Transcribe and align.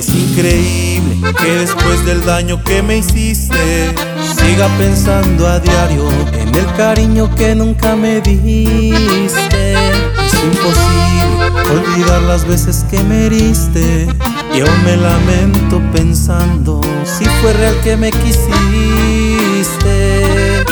Es 0.00 0.08
increíble 0.08 1.34
que 1.42 1.56
después 1.56 2.06
del 2.06 2.24
daño 2.24 2.64
que 2.64 2.82
me 2.82 2.96
hiciste 2.96 3.94
Siga 4.34 4.66
pensando 4.78 5.46
a 5.46 5.60
diario 5.60 6.08
en 6.32 6.56
el 6.56 6.66
cariño 6.74 7.28
que 7.34 7.54
nunca 7.54 7.96
me 7.96 8.22
diste. 8.22 9.74
Es 9.74 10.34
imposible 10.42 11.50
olvidar 11.70 12.22
las 12.22 12.48
veces 12.48 12.86
que 12.90 13.02
me 13.02 13.26
heriste. 13.26 14.08
Y 14.54 14.60
aún 14.60 14.84
me 14.86 14.96
lamento 14.96 15.82
pensando 15.92 16.80
si 17.04 17.26
fue 17.26 17.52
real 17.52 17.78
que 17.84 17.98
me 17.98 18.10
quisiste. 18.10 18.54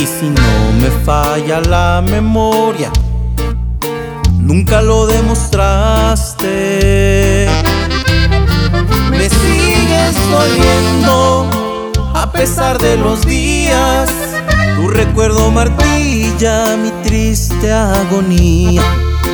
Y 0.00 0.06
si 0.06 0.30
no 0.30 0.72
me 0.80 0.90
falla 1.04 1.60
la 1.60 2.02
memoria 2.02 2.90
Nunca 4.48 4.80
lo 4.80 5.06
demostraste 5.06 6.67
los 13.08 13.26
días. 13.26 14.10
Tu 14.76 14.88
recuerdo 14.88 15.50
martilla 15.50 16.76
mi 16.76 16.90
triste 17.02 17.72
agonía. 17.72 18.82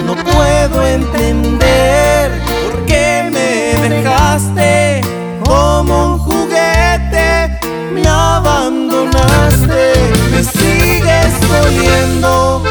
No 0.07 0.15
puedo 0.15 0.87
entender 0.87 2.31
por 2.47 2.87
qué 2.87 3.31
me 3.35 3.89
dejaste 3.89 5.01
como 5.45 5.93
un 6.13 6.19
juguete. 6.21 7.59
Me 7.93 8.07
abandonaste, 8.07 9.83
me 10.31 10.41
sigues 10.45 11.33
doliendo 11.55 12.63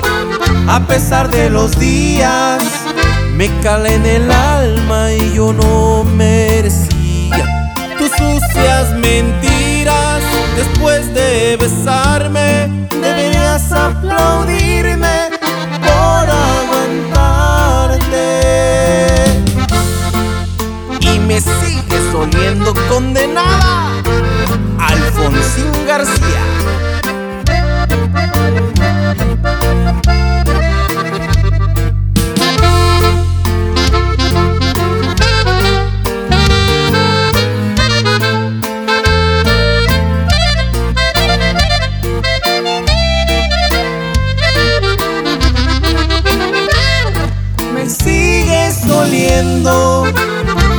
a 0.69 0.79
pesar 0.87 1.29
de 1.29 1.49
los 1.49 1.77
días. 1.77 2.63
Me 3.35 3.49
cala 3.61 3.89
en 3.89 4.05
el 4.05 4.31
alma 4.31 5.11
y 5.11 5.33
yo 5.33 5.51
no 5.51 6.05
merecía 6.05 6.42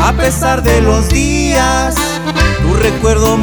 a 0.01 0.13
pesar 0.13 0.63
de 0.63 0.81
los 0.81 1.09
días. 1.09 1.95
Tu 2.63 2.75
recuerdo 2.75 3.37